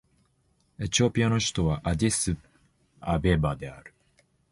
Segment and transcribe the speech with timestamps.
[0.79, 2.35] エチオピアの首都はアディス
[3.01, 3.93] アベバである